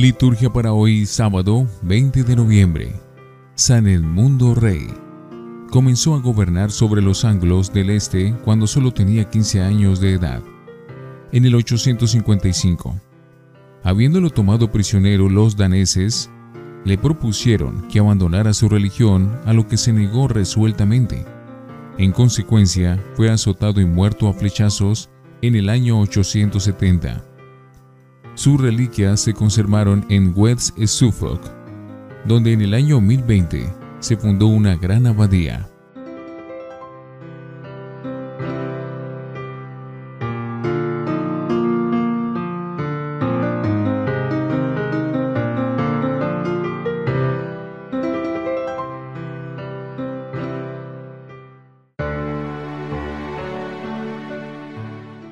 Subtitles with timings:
[0.00, 2.90] Liturgia para hoy, sábado 20 de noviembre.
[3.54, 4.86] San Edmundo Rey.
[5.70, 10.42] Comenzó a gobernar sobre los anglos del este cuando solo tenía 15 años de edad.
[11.32, 12.98] En el 855,
[13.82, 16.30] habiéndolo tomado prisionero los daneses,
[16.86, 21.26] le propusieron que abandonara su religión, a lo que se negó resueltamente.
[21.98, 25.10] En consecuencia, fue azotado y muerto a flechazos
[25.42, 27.29] en el año 870.
[28.40, 31.42] Sus reliquias se conservaron en West Suffolk,
[32.24, 35.68] donde en el año 1020 se fundó una gran abadía.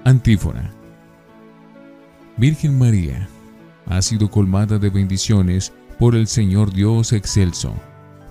[0.05, 0.78] Antífona
[2.39, 3.29] Virgen María,
[3.87, 7.75] ha sido colmada de bendiciones por el Señor Dios excelso,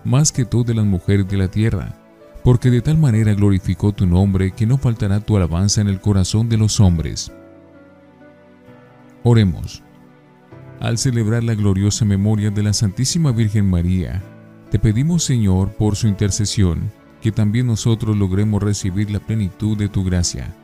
[0.05, 1.94] más que todas las mujeres de la tierra,
[2.41, 6.47] porque de tal manera glorificó tu nombre que no faltará tu alabanza en el corazón
[6.47, 7.33] de los hombres.
[9.23, 9.83] Oremos.
[10.80, 14.23] Al celebrar la gloriosa memoria de la Santísima Virgen María,
[14.71, 20.05] te pedimos Señor por su intercesión, que también nosotros logremos recibir la plenitud de tu
[20.05, 20.55] gracia.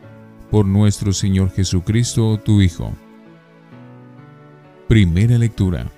[0.50, 2.94] Por nuestro Señor Jesucristo, tu Hijo
[4.94, 5.92] Primera lectura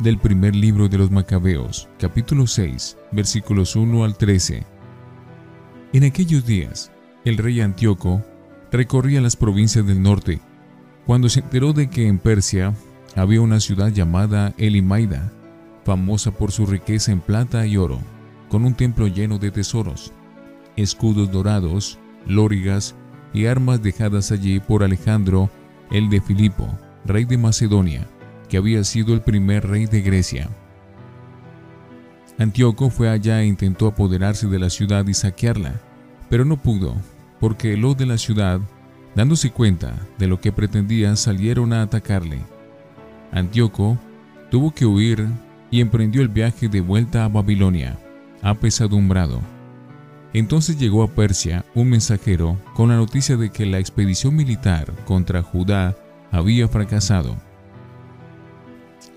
[0.00, 4.66] del primer libro de los Macabeos, capítulo 6, versículos 1 al 13.
[5.94, 6.92] En aquellos días,
[7.24, 8.22] el rey Antíoco
[8.70, 10.38] recorría las provincias del norte,
[11.06, 12.74] cuando se enteró de que en Persia
[13.16, 15.32] había una ciudad llamada Elimaida,
[15.86, 18.00] famosa por su riqueza en plata y oro,
[18.50, 20.12] con un templo lleno de tesoros,
[20.76, 22.94] escudos dorados, lórigas
[23.32, 25.48] y armas dejadas allí por Alejandro,
[25.90, 26.68] el de Filipo,
[27.04, 28.06] rey de Macedonia,
[28.48, 30.48] que había sido el primer rey de Grecia.
[32.38, 35.80] Antíoco fue allá e intentó apoderarse de la ciudad y saquearla,
[36.28, 36.96] pero no pudo,
[37.40, 38.60] porque los de la ciudad,
[39.14, 42.40] dándose cuenta de lo que pretendían, salieron a atacarle.
[43.32, 43.98] Antíoco
[44.50, 45.26] tuvo que huir
[45.70, 47.98] y emprendió el viaje de vuelta a Babilonia,
[48.42, 49.40] apesadumbrado.
[50.34, 55.42] Entonces llegó a Persia un mensajero con la noticia de que la expedición militar contra
[55.42, 55.94] Judá
[56.32, 57.36] había fracasado.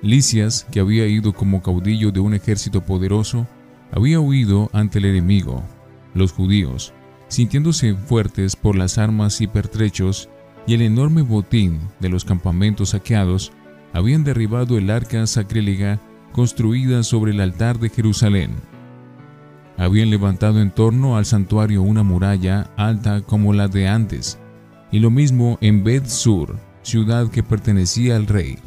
[0.02, 3.48] Licias, que había ido como caudillo de un ejército poderoso,
[3.92, 5.64] había huido ante el enemigo,
[6.14, 6.94] los judíos,
[7.28, 10.30] sintiéndose fuertes por las armas y pertrechos
[10.68, 13.52] y el enorme botín de los campamentos saqueados,
[13.94, 16.00] habían derribado el arca sacrílega
[16.34, 18.52] construida sobre el altar de Jerusalén.
[19.78, 24.38] Habían levantado en torno al santuario una muralla alta como la de antes,
[24.92, 28.57] y lo mismo en Bet Sur, ciudad que pertenecía al rey.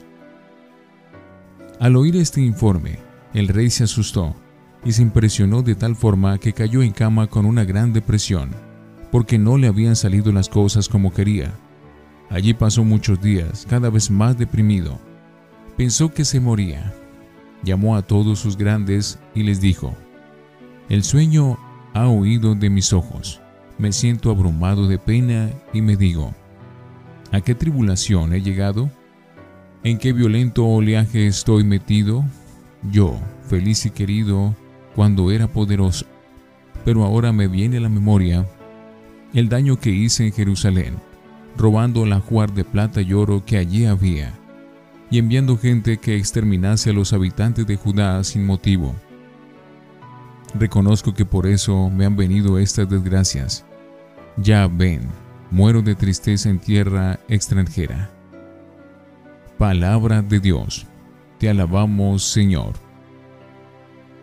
[1.81, 2.99] Al oír este informe,
[3.33, 4.35] el rey se asustó
[4.85, 8.51] y se impresionó de tal forma que cayó en cama con una gran depresión,
[9.13, 11.55] porque no le habían salido las cosas como quería.
[12.29, 14.99] Allí pasó muchos días, cada vez más deprimido.
[15.77, 16.93] Pensó que se moría.
[17.63, 19.95] Llamó a todos sus grandes y les dijo,
[20.89, 21.57] El sueño
[21.95, 23.41] ha huido de mis ojos,
[23.79, 26.35] me siento abrumado de pena y me digo,
[27.31, 28.91] ¿A qué tribulación he llegado?
[29.85, 32.25] ¿En qué violento oleaje estoy metido?
[32.91, 33.19] Yo,
[33.49, 34.55] feliz y querido,
[34.95, 36.07] cuando era poderoso.
[36.85, 38.47] Pero ahora me viene a la memoria
[39.35, 40.97] el daño que hice en Jerusalén,
[41.57, 44.33] robando la juar de plata y oro que allí había,
[45.11, 48.95] y enviando gente que exterminase a los habitantes de Judá sin motivo.
[50.55, 53.67] Reconozco que por eso me han venido estas desgracias.
[54.39, 55.09] Ya ven,
[55.51, 58.11] muero de tristeza en tierra extranjera.
[59.57, 60.87] Palabra de Dios,
[61.39, 62.75] te alabamos Señor.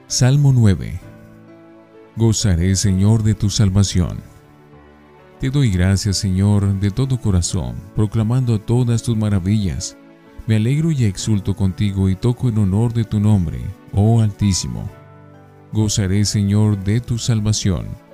[0.08, 1.00] Salmo 9.
[2.16, 4.20] Gozaré Señor de tu salvación.
[5.40, 9.98] Te doy gracias Señor de todo corazón, proclamando todas tus maravillas.
[10.48, 13.60] Me alegro y exulto contigo y toco en honor de tu nombre,
[13.92, 14.88] oh Altísimo.
[15.74, 18.05] Gozaré Señor de tu salvación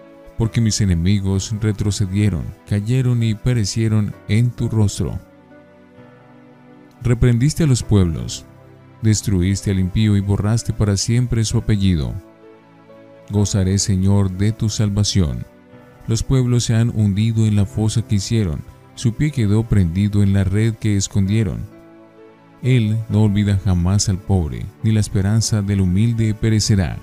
[0.41, 5.19] porque mis enemigos retrocedieron, cayeron y perecieron en tu rostro.
[7.03, 8.43] Reprendiste a los pueblos,
[9.03, 12.15] destruiste al impío y borraste para siempre su apellido.
[13.29, 15.45] Gozaré, Señor, de tu salvación.
[16.07, 18.61] Los pueblos se han hundido en la fosa que hicieron,
[18.95, 21.59] su pie quedó prendido en la red que escondieron.
[22.63, 26.97] Él no olvida jamás al pobre, ni la esperanza del humilde perecerá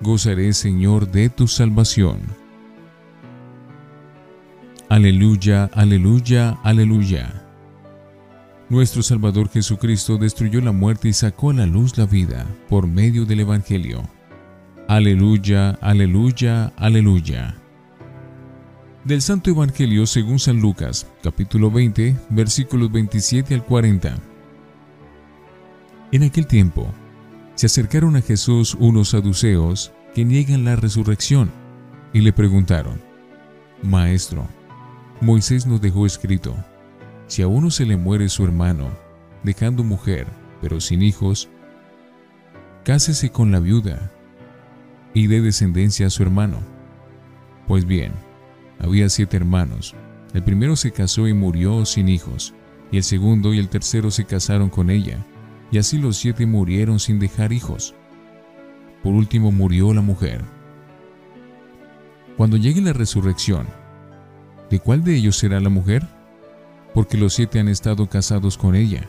[0.00, 2.20] gozaré, Señor, de tu salvación.
[4.88, 7.44] Aleluya, aleluya, aleluya.
[8.70, 13.24] Nuestro Salvador Jesucristo destruyó la muerte y sacó a la luz la vida por medio
[13.24, 14.02] del Evangelio.
[14.88, 17.54] Aleluya, aleluya, aleluya.
[19.04, 24.18] Del Santo Evangelio según San Lucas, capítulo 20, versículos 27 al 40.
[26.12, 26.92] En aquel tiempo,
[27.58, 31.50] se acercaron a Jesús unos saduceos que niegan la resurrección
[32.12, 33.00] y le preguntaron,
[33.82, 34.46] Maestro,
[35.20, 36.54] Moisés nos dejó escrito,
[37.26, 38.90] si a uno se le muere su hermano,
[39.42, 40.28] dejando mujer,
[40.62, 41.48] pero sin hijos,
[42.84, 44.12] cásese con la viuda
[45.12, 46.60] y dé descendencia a su hermano.
[47.66, 48.12] Pues bien,
[48.78, 49.96] había siete hermanos.
[50.32, 52.54] El primero se casó y murió sin hijos,
[52.92, 55.26] y el segundo y el tercero se casaron con ella,
[55.70, 57.94] y así los siete murieron sin dejar hijos.
[59.02, 60.42] Por último murió la mujer.
[62.36, 63.66] Cuando llegue la resurrección,
[64.70, 66.06] ¿de cuál de ellos será la mujer?
[66.94, 69.06] porque los siete han estado casados con ella.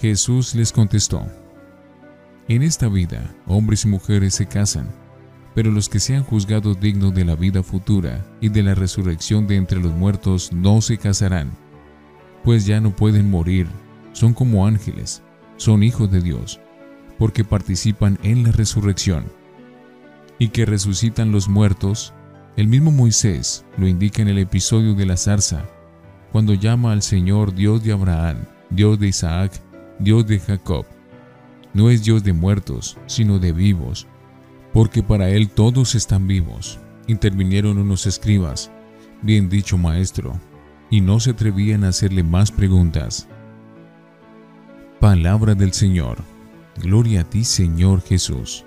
[0.00, 1.26] Jesús les contestó,
[2.48, 4.88] En esta vida hombres y mujeres se casan,
[5.54, 9.56] pero los que sean juzgados dignos de la vida futura y de la resurrección de
[9.56, 11.52] entre los muertos no se casarán,
[12.44, 13.66] pues ya no pueden morir,
[14.18, 15.22] son como ángeles,
[15.58, 16.58] son hijos de Dios,
[17.18, 19.26] porque participan en la resurrección.
[20.40, 22.12] Y que resucitan los muertos,
[22.56, 25.64] el mismo Moisés lo indica en el episodio de la zarza,
[26.32, 28.38] cuando llama al Señor Dios de Abraham,
[28.70, 29.52] Dios de Isaac,
[30.00, 30.84] Dios de Jacob.
[31.72, 34.08] No es Dios de muertos, sino de vivos,
[34.72, 36.80] porque para Él todos están vivos.
[37.06, 38.68] Intervinieron unos escribas,
[39.22, 40.40] bien dicho maestro,
[40.90, 43.28] y no se atrevían a hacerle más preguntas.
[45.00, 46.18] Palabra del Señor.
[46.82, 48.64] Gloria a ti, Señor Jesús.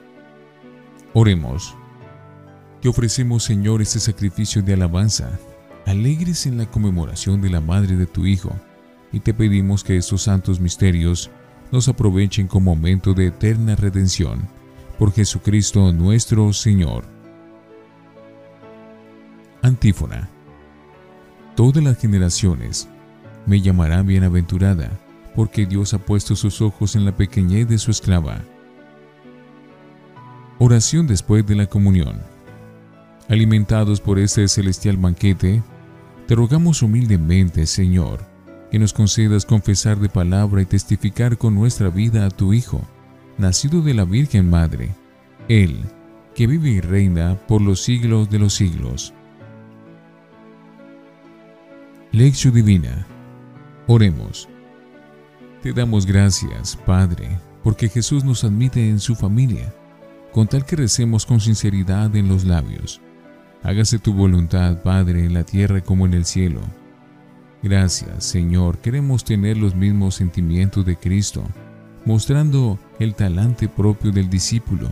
[1.13, 1.75] Oremos.
[2.81, 5.37] Te ofrecemos, Señor, este sacrificio de alabanza
[5.85, 8.55] alegres en la conmemoración de la madre de tu Hijo,
[9.11, 11.29] y te pedimos que estos santos misterios
[11.69, 14.47] nos aprovechen como momento de eterna redención.
[14.97, 17.03] Por Jesucristo nuestro Señor.
[19.61, 20.29] Antífona.
[21.57, 22.87] Todas las generaciones
[23.45, 24.91] me llamarán bienaventurada,
[25.35, 28.41] porque Dios ha puesto sus ojos en la pequeñez de su esclava.
[30.59, 32.21] Oración después de la comunión.
[33.29, 35.63] Alimentados por este celestial banquete,
[36.27, 38.25] te rogamos humildemente, Señor,
[38.69, 42.81] que nos concedas confesar de palabra y testificar con nuestra vida a tu Hijo,
[43.37, 44.91] nacido de la Virgen Madre,
[45.47, 45.79] Él,
[46.35, 49.13] que vive y reina por los siglos de los siglos.
[52.11, 53.07] Lección Divina.
[53.87, 54.50] Oremos.
[55.61, 59.73] Te damos gracias, Padre, porque Jesús nos admite en su familia,
[60.31, 63.01] con tal que recemos con sinceridad en los labios
[63.63, 66.61] Hágase tu voluntad, Padre, en la tierra como en el cielo.
[67.61, 71.43] Gracias, Señor, queremos tener los mismos sentimientos de Cristo,
[72.03, 74.89] mostrando el talante propio del discípulo,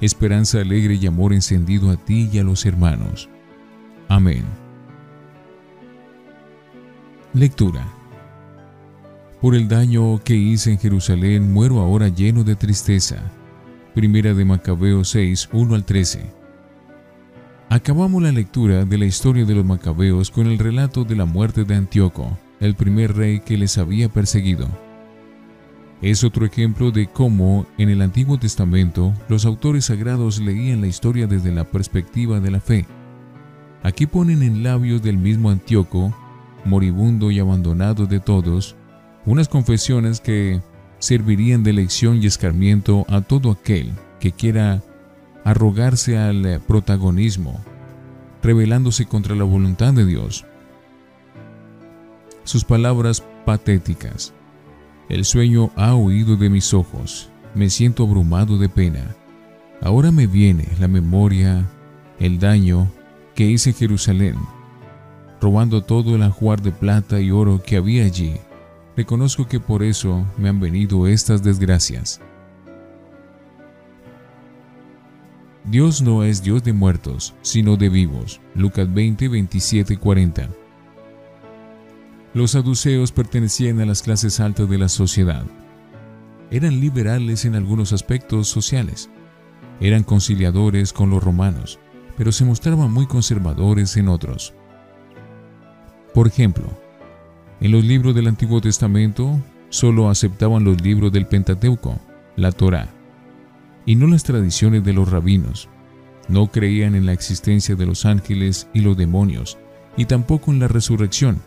[0.00, 3.28] esperanza alegre y amor encendido a ti y a los hermanos.
[4.08, 4.44] Amén.
[7.34, 7.97] Lectura.
[9.40, 13.22] Por el daño que hice en Jerusalén, muero ahora lleno de tristeza.
[13.94, 16.28] Primera de Macabeo 6, 1 al 13.
[17.68, 21.62] Acabamos la lectura de la historia de los macabeos con el relato de la muerte
[21.64, 24.66] de Antíoco, el primer rey que les había perseguido.
[26.02, 31.28] Es otro ejemplo de cómo en el Antiguo Testamento los autores sagrados leían la historia
[31.28, 32.86] desde la perspectiva de la fe.
[33.84, 36.12] Aquí ponen en labios del mismo Antíoco,
[36.64, 38.77] moribundo y abandonado de todos,
[39.28, 40.62] unas confesiones que
[41.00, 44.82] servirían de lección y escarmiento a todo aquel que quiera
[45.44, 47.60] arrogarse al protagonismo,
[48.42, 50.46] rebelándose contra la voluntad de Dios.
[52.44, 54.32] Sus palabras patéticas.
[55.10, 59.14] El sueño ha huido de mis ojos, me siento abrumado de pena.
[59.82, 61.68] Ahora me viene la memoria,
[62.18, 62.90] el daño
[63.34, 64.36] que hice Jerusalén,
[65.38, 68.34] robando todo el ajuar de plata y oro que había allí.
[68.98, 72.20] Reconozco que por eso me han venido estas desgracias.
[75.64, 78.40] Dios no es Dios de muertos, sino de vivos.
[78.56, 80.48] Lucas 20, 27, 40.
[82.34, 85.44] Los saduceos pertenecían a las clases altas de la sociedad.
[86.50, 89.10] Eran liberales en algunos aspectos sociales.
[89.80, 91.78] Eran conciliadores con los romanos,
[92.16, 94.54] pero se mostraban muy conservadores en otros.
[96.12, 96.87] Por ejemplo,
[97.60, 101.98] en los libros del Antiguo Testamento solo aceptaban los libros del Pentateuco,
[102.36, 102.88] la Torá,
[103.84, 105.68] y no las tradiciones de los rabinos.
[106.28, 109.58] No creían en la existencia de los ángeles y los demonios,
[109.96, 111.40] y tampoco en la resurrección.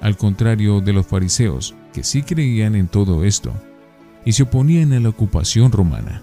[0.00, 3.52] al contrario de los fariseos, que sí creían en todo esto
[4.24, 6.22] y se oponían a la ocupación romana.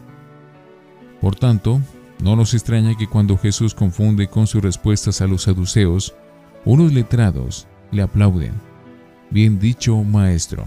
[1.19, 1.81] Por tanto,
[2.23, 6.15] no nos extraña que cuando Jesús confunde con sus respuestas a los saduceos,
[6.63, 8.53] unos letrados le aplauden.
[9.29, 10.65] Bien dicho, maestro.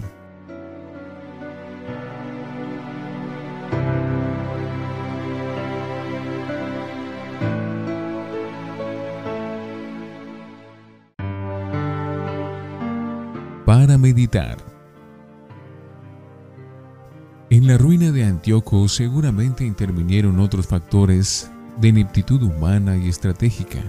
[13.65, 14.57] Para meditar.
[17.50, 21.50] En la ruina de Antíoco seguramente intervinieron otros factores
[21.81, 23.83] de ineptitud humana y estratégica.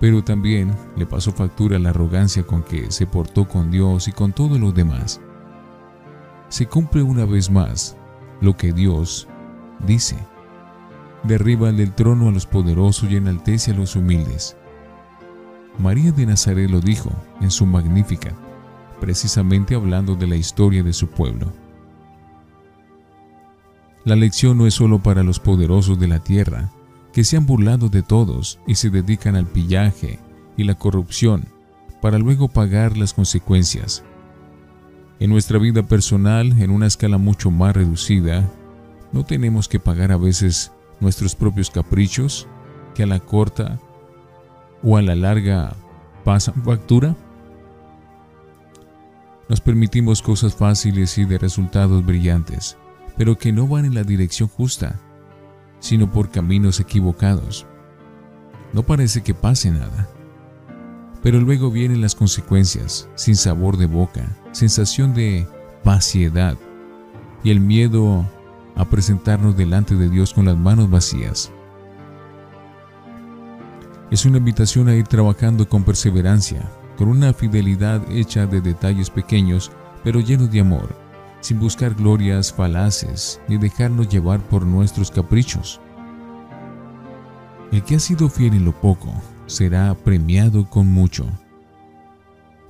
[0.00, 4.32] Pero también le pasó factura la arrogancia con que se portó con Dios y con
[4.32, 5.20] todos los demás.
[6.48, 7.96] Se cumple una vez más
[8.40, 9.28] lo que Dios
[9.86, 10.16] dice.
[11.22, 14.56] Derriba del trono a los poderosos y enaltece a los humildes.
[15.78, 17.10] María de Nazaret lo dijo
[17.42, 18.34] en su Magnífica,
[19.00, 21.52] precisamente hablando de la historia de su pueblo.
[24.04, 26.70] La lección no es solo para los poderosos de la tierra,
[27.12, 30.18] que se han burlado de todos y se dedican al pillaje
[30.56, 31.46] y la corrupción
[32.00, 34.04] para luego pagar las consecuencias.
[35.18, 38.48] En nuestra vida personal, en una escala mucho más reducida,
[39.12, 42.46] no tenemos que pagar a veces nuestros propios caprichos
[42.94, 43.78] que a la corta
[44.82, 45.76] o a la larga
[46.24, 47.16] pasan factura.
[49.48, 52.76] Nos permitimos cosas fáciles y de resultados brillantes
[53.20, 54.98] pero que no van en la dirección justa,
[55.80, 57.66] sino por caminos equivocados.
[58.72, 60.08] No parece que pase nada.
[61.22, 65.46] Pero luego vienen las consecuencias, sin sabor de boca, sensación de
[65.84, 66.56] vaciedad
[67.42, 68.24] y el miedo
[68.76, 71.50] a presentarnos delante de Dios con las manos vacías.
[74.10, 79.70] Es una invitación a ir trabajando con perseverancia, con una fidelidad hecha de detalles pequeños,
[80.02, 80.99] pero llenos de amor
[81.40, 85.80] sin buscar glorias falaces ni dejarnos llevar por nuestros caprichos.
[87.72, 89.12] El que ha sido fiel en lo poco
[89.46, 91.26] será premiado con mucho.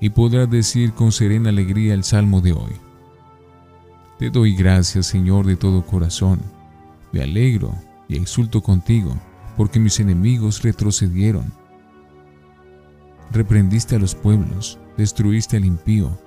[0.00, 2.72] Y podrá decir con serena alegría el salmo de hoy.
[4.18, 6.40] Te doy gracias, Señor, de todo corazón.
[7.12, 7.74] Me alegro
[8.08, 9.14] y exulto contigo,
[9.56, 11.52] porque mis enemigos retrocedieron.
[13.30, 16.18] Reprendiste a los pueblos, destruiste al impío,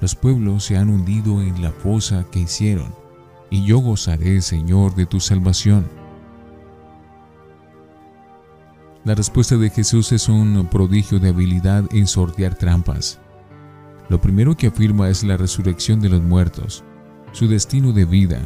[0.00, 2.94] los pueblos se han hundido en la fosa que hicieron,
[3.50, 5.86] y yo gozaré, Señor, de tu salvación.
[9.04, 13.18] La respuesta de Jesús es un prodigio de habilidad en sortear trampas.
[14.08, 16.84] Lo primero que afirma es la resurrección de los muertos,
[17.32, 18.40] su destino de vida,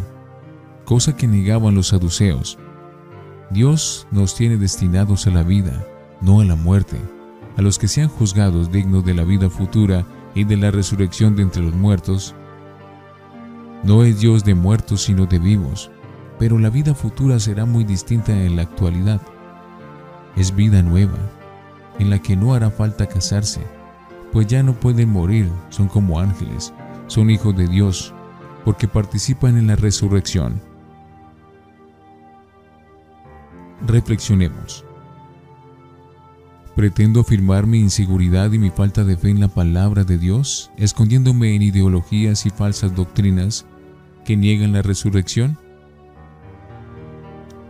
[0.85, 2.59] cosa que negaban los saduceos.
[3.51, 5.85] Dios nos tiene destinados a la vida,
[6.21, 6.99] no a la muerte.
[7.57, 10.05] A los que sean juzgados dignos de la vida futura
[10.35, 12.35] y de la resurrección de entre los muertos.
[13.83, 15.91] No es Dios de muertos sino de vivos,
[16.39, 19.21] pero la vida futura será muy distinta en la actualidad.
[20.37, 21.19] Es vida nueva,
[21.99, 23.61] en la que no hará falta casarse,
[24.33, 26.73] pues ya no pueden morir, son como ángeles,
[27.07, 28.13] son hijos de Dios,
[28.65, 30.61] porque participan en la resurrección.
[33.87, 34.85] Reflexionemos.
[36.77, 41.55] Pretendo afirmar mi inseguridad y mi falta de fe en la palabra de Dios, escondiéndome
[41.55, 43.65] en ideologías y falsas doctrinas
[44.25, 45.57] que niegan la resurrección.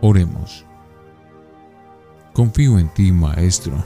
[0.01, 0.65] Oremos.
[2.33, 3.83] Confío en ti, Maestro.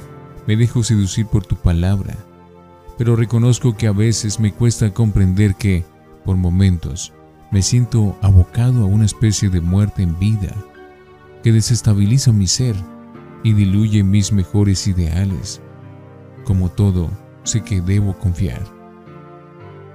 [0.47, 2.15] Me dejo seducir por tu palabra,
[2.97, 5.85] pero reconozco que a veces me cuesta comprender que,
[6.25, 7.13] por momentos,
[7.51, 10.55] me siento abocado a una especie de muerte en vida
[11.43, 12.75] que desestabiliza mi ser
[13.43, 15.61] y diluye mis mejores ideales.
[16.43, 17.09] Como todo,
[17.43, 18.61] sé que debo confiar.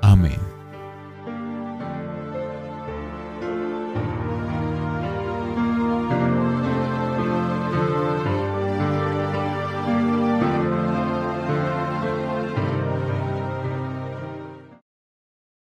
[0.03, 0.54] Amén.